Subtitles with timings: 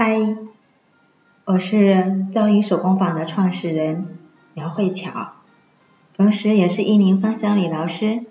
[0.00, 0.16] 嗨，
[1.44, 4.16] 我是造诣手工坊的创始人
[4.54, 5.32] 苗慧巧，
[6.16, 8.24] 同时也是一名芳香理疗师。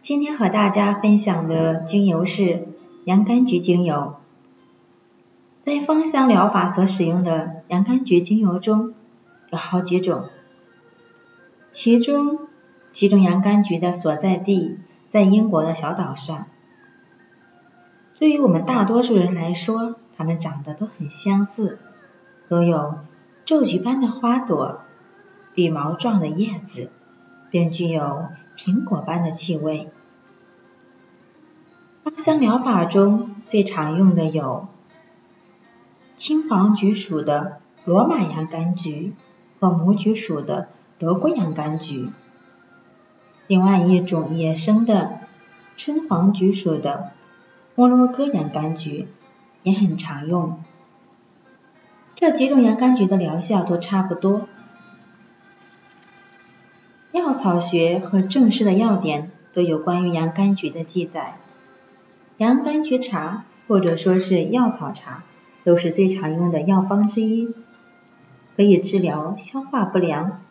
[0.00, 2.66] 今天和大家分享的精油是
[3.04, 4.14] 洋甘菊精油。
[5.60, 8.94] 在芳香疗法所使用的洋甘菊精油中
[9.50, 10.30] 有好几种，
[11.70, 12.38] 其中
[12.90, 14.78] 几种洋甘菊的所在地
[15.10, 16.46] 在英国的小岛上。
[18.18, 21.78] 对于我们大多数人来说，它们长得都很相似，
[22.48, 22.98] 都有
[23.44, 24.80] 皱菊般的花朵、
[25.54, 26.90] 羽毛状的叶子，
[27.50, 29.88] 并具有苹果般的气味。
[32.02, 34.68] 芳香疗法中最常用的有
[36.16, 39.12] 青黄菊属的罗马洋甘菊
[39.60, 42.08] 和母菊属的德国洋甘菊，
[43.46, 45.20] 另外一种野生的
[45.76, 47.12] 春黄菊属的
[47.74, 49.08] 摩洛哥洋甘菊。
[49.66, 50.62] 也很常用，
[52.14, 54.46] 这几种洋甘菊的疗效都差不多。
[57.10, 61.38] 药草学和正式的药典都有关于洋甘菊的记载。
[62.36, 65.24] 洋甘菊茶或者说是药草茶，
[65.64, 67.52] 都是最常用的药方之一，
[68.54, 70.42] 可以治疗消化不良、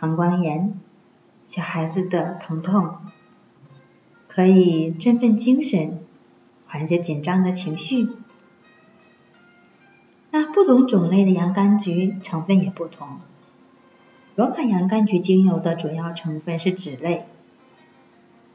[0.00, 0.76] 膀胱炎、
[1.44, 2.96] 小孩子的疼痛，
[4.26, 6.00] 可以振奋精神，
[6.66, 8.08] 缓解紧张的情绪。
[10.36, 13.20] 那不同种类的洋甘菊成分也不同。
[14.34, 17.24] 罗马洋甘菊精油的主要成分是脂类，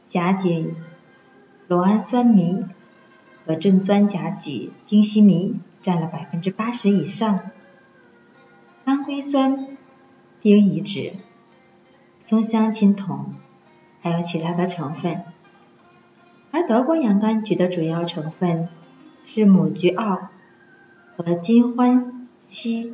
[0.09, 0.73] 甲基
[1.69, 2.67] 酪氨酸醚
[3.45, 7.49] 和正酸甲基丁烯醚占了百分之八十以上，
[8.83, 9.77] 当归酸、
[10.41, 11.13] 丁乙酯、
[12.19, 13.35] 松香青酮，
[14.01, 15.23] 还有其他的成分。
[16.51, 18.67] 而德国洋甘菊的主要成分
[19.23, 20.27] 是母菊奥。
[21.19, 22.93] 和金欢烯，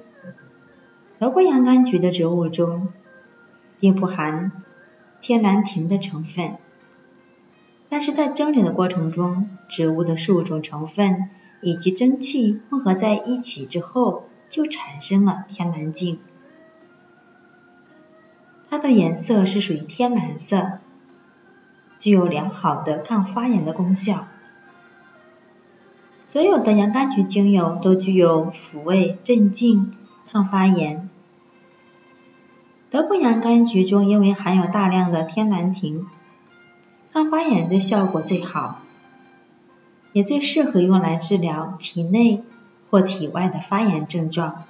[1.20, 2.88] 德国洋甘菊的植物中
[3.80, 4.64] 并不含
[5.22, 6.58] 天兰萦的成分，
[7.88, 11.30] 但是在蒸馏的过程中，植物的数种成分
[11.62, 16.18] 以及蒸汽混合在一起之后，就产生了天兰净。
[18.72, 20.80] 它的颜色是属于天蓝色，
[22.00, 24.28] 具有良好的抗发炎的功效。
[26.26, 29.94] 所有的洋甘菊精油都具有抚慰、镇静、
[30.32, 31.08] 抗发炎。
[32.90, 36.08] 德国洋甘菊中因为含有大量的天兰萦，
[37.14, 38.82] 抗发炎的效果最好，
[40.14, 42.42] 也最适合用来治疗体内
[42.90, 44.64] 或体外的发炎症状。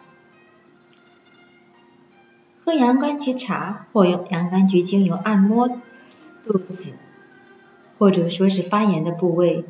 [2.66, 5.70] 喝洋甘菊茶或用洋甘菊精油按摩
[6.46, 6.96] 肚子，
[7.98, 9.64] 或者说是发炎的部位。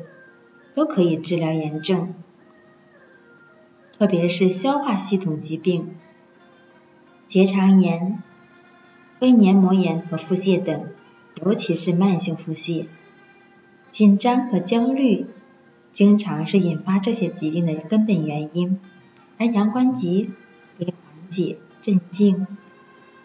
[0.76, 2.12] 都可以治疗炎症，
[3.96, 5.94] 特别是消化系统疾病、
[7.26, 8.22] 结肠炎、
[9.18, 10.88] 胃黏膜炎和腹泻等，
[11.42, 12.88] 尤其是慢性腹泻。
[13.90, 15.24] 紧张和焦虑
[15.92, 18.78] 经常是引发这些疾病的根本原因，
[19.38, 20.30] 而洋甘菊
[20.76, 22.46] 可以缓解、镇静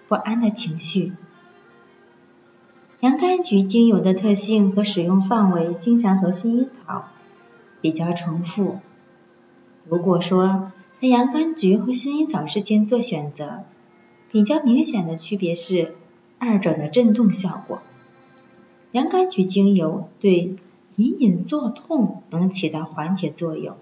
[0.08, 1.12] 不安的情绪。
[3.02, 7.10] 洋甘菊精油的特性和使用范围经常和薰衣草。
[7.82, 8.80] 比较重复。
[9.86, 10.72] 如果说
[11.02, 13.64] 在洋甘菊和薰衣草之间做选择，
[14.32, 15.96] 比较明显的区别是
[16.38, 17.82] 二者的镇动效果。
[18.92, 20.56] 洋甘菊精油对
[20.96, 23.78] 隐隐作痛能起到缓解作用，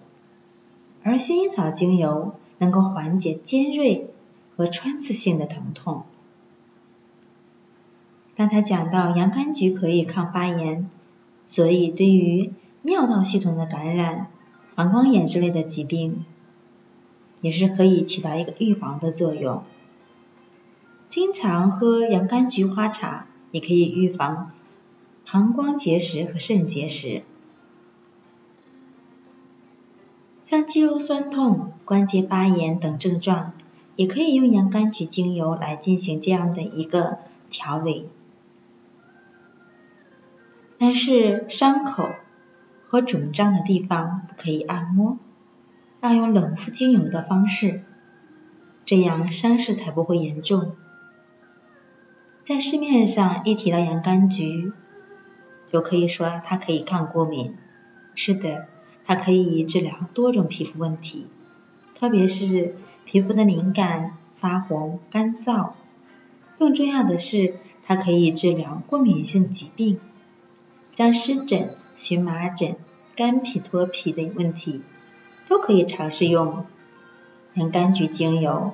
[1.04, 4.08] 而薰衣草精油能够缓解尖锐
[4.56, 6.04] 和穿刺性的疼痛。
[8.36, 10.90] 刚才讲到洋甘菊可以抗发炎，
[11.48, 14.28] 所以对于尿道系统的感染、
[14.74, 16.24] 膀胱炎之类的疾病，
[17.42, 19.64] 也是可以起到一个预防的作用。
[21.10, 24.54] 经常喝洋甘菊花茶，也可以预防
[25.26, 27.24] 膀胱结石和肾结石。
[30.46, 33.52] 像肌肉酸痛、关节发炎等症状，
[33.98, 37.18] 也可以用洋甘菊精油来进行这样的一个
[37.50, 38.08] 调理。
[40.78, 42.10] 但是伤口。
[42.90, 45.20] 和肿胀的地方不可以按摩，
[46.02, 47.84] 要用冷敷精油的方式，
[48.84, 50.76] 这样伤势才不会严重。
[52.48, 54.74] 在市面上一提到洋甘菊，
[55.72, 57.56] 就可以说它可以抗过敏。
[58.16, 58.66] 是的，
[59.06, 61.28] 它可以治疗多种皮肤问题，
[61.94, 62.74] 特别是
[63.06, 65.74] 皮肤的敏感、发红、干燥。
[66.58, 70.00] 更重要的是，它可以治疗过敏性疾病，
[70.98, 71.76] 像湿疹。
[72.00, 72.78] 荨麻疹、
[73.14, 74.82] 干皮脱皮的问题，
[75.50, 76.66] 都可以尝试用
[77.56, 78.74] 洋甘菊精油，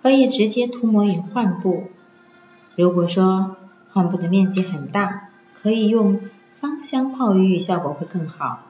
[0.00, 1.88] 可以直接涂抹于患部。
[2.76, 3.56] 如果说
[3.92, 5.28] 患部的面积很大，
[5.60, 6.20] 可以用
[6.60, 8.60] 芳香泡浴，效果会更好。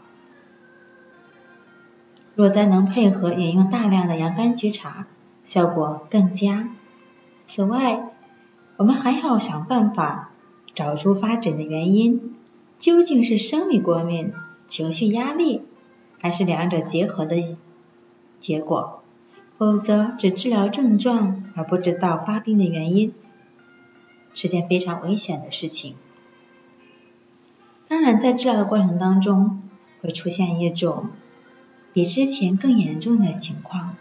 [2.34, 5.06] 若再能配合饮用大量的洋甘菊茶，
[5.44, 6.70] 效果更佳。
[7.44, 8.08] 此外，
[8.78, 10.30] 我们还要想办法
[10.74, 12.33] 找出发疹的原因，
[12.78, 14.32] 究竟是生理过敏、
[14.68, 15.62] 情绪压力，
[16.20, 17.56] 还是两者结合的
[18.40, 19.02] 结果？
[19.56, 23.14] 否则只治疗症状而不知道发病的原因，
[24.34, 25.94] 是件非常危险的事情。
[27.88, 29.62] 当然，在治疗的过程当中，
[30.02, 31.10] 会出现一种。
[31.92, 33.94] 比之前更严重的情况，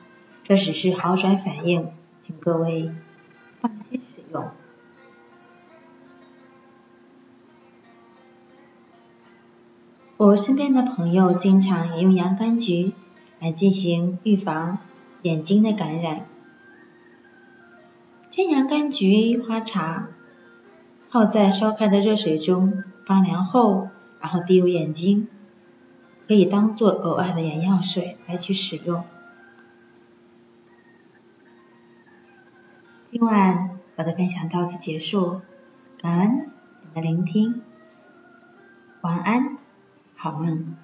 [0.43, 1.91] 这只是好转反应，
[2.25, 2.91] 请各位
[3.61, 4.49] 放心使用。
[10.25, 12.93] 我身边的朋友经常也用洋甘菊
[13.41, 14.77] 来进行预防
[15.21, 16.25] 眼睛的感染。
[18.29, 20.07] 将洋甘菊花茶
[21.09, 23.89] 泡在烧开的热水中，放凉后，
[24.21, 25.27] 然后滴入眼睛。
[26.25, 29.03] 可以当做额外的眼药水来去使用。
[33.11, 35.41] 今晚我的分享到此结束，
[36.01, 36.49] 感恩
[36.81, 37.61] 你的聆听，
[39.01, 39.57] 晚安，
[40.23, 40.82] 好梦。